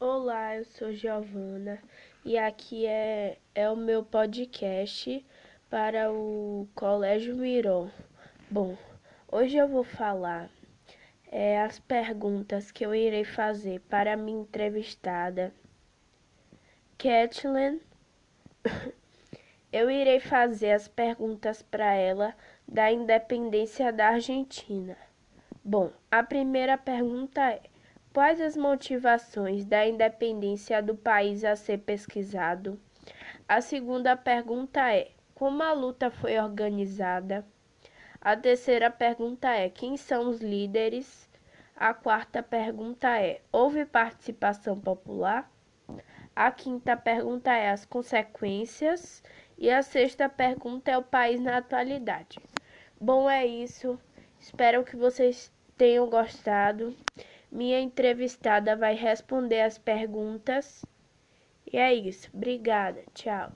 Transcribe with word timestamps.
Olá, 0.00 0.54
eu 0.54 0.64
sou 0.64 0.92
Giovana 0.92 1.82
e 2.24 2.38
aqui 2.38 2.86
é, 2.86 3.36
é 3.52 3.68
o 3.68 3.74
meu 3.74 4.04
podcast 4.04 5.26
para 5.68 6.12
o 6.12 6.68
Colégio 6.72 7.34
Miron. 7.34 7.90
Bom, 8.48 8.78
hoje 9.26 9.56
eu 9.56 9.66
vou 9.66 9.82
falar 9.82 10.48
é, 11.32 11.60
as 11.62 11.80
perguntas 11.80 12.70
que 12.70 12.86
eu 12.86 12.94
irei 12.94 13.24
fazer 13.24 13.80
para 13.88 14.12
a 14.12 14.16
minha 14.16 14.42
entrevistada, 14.42 15.52
Kathleen. 16.96 17.80
Eu 19.72 19.90
irei 19.90 20.20
fazer 20.20 20.70
as 20.74 20.86
perguntas 20.86 21.60
para 21.60 21.92
ela 21.92 22.36
da 22.68 22.92
independência 22.92 23.92
da 23.92 24.10
Argentina. 24.10 24.96
Bom, 25.64 25.90
a 26.08 26.22
primeira 26.22 26.78
pergunta 26.78 27.50
é. 27.50 27.60
Quais 28.12 28.40
as 28.40 28.56
motivações 28.56 29.64
da 29.64 29.86
independência 29.86 30.82
do 30.82 30.94
país 30.94 31.44
a 31.44 31.54
ser 31.54 31.78
pesquisado? 31.78 32.80
A 33.46 33.60
segunda 33.60 34.16
pergunta 34.16 34.92
é: 34.92 35.10
como 35.34 35.62
a 35.62 35.72
luta 35.72 36.10
foi 36.10 36.38
organizada? 36.38 37.46
A 38.20 38.34
terceira 38.36 38.90
pergunta 38.90 39.48
é: 39.50 39.68
quem 39.68 39.96
são 39.96 40.28
os 40.28 40.40
líderes? 40.40 41.28
A 41.76 41.94
quarta 41.94 42.42
pergunta 42.42 43.08
é: 43.20 43.40
houve 43.52 43.84
participação 43.84 44.80
popular? 44.80 45.48
A 46.34 46.50
quinta 46.50 46.96
pergunta 46.96 47.52
é 47.52 47.70
as 47.70 47.84
consequências 47.84 49.22
e 49.56 49.70
a 49.70 49.82
sexta 49.82 50.28
pergunta 50.28 50.90
é 50.90 50.96
o 50.96 51.02
país 51.02 51.40
na 51.40 51.58
atualidade. 51.58 52.38
Bom, 53.00 53.28
é 53.28 53.46
isso. 53.46 54.00
Espero 54.40 54.82
que 54.82 54.96
vocês 54.96 55.52
tenham 55.76 56.08
gostado. 56.08 56.96
Minha 57.50 57.80
entrevistada 57.80 58.76
vai 58.76 58.94
responder 58.94 59.62
as 59.62 59.78
perguntas. 59.78 60.84
E 61.72 61.76
é 61.76 61.92
isso. 61.94 62.30
Obrigada. 62.34 63.02
Tchau. 63.14 63.52